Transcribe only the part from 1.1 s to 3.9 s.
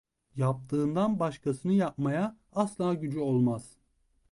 başkasını yapmaya asla gücü olmaz.